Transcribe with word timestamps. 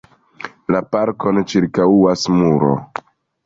La 0.75 0.79
parkon 0.95 1.43
ĉirkaŭas 1.53 2.27
muro. 2.41 2.75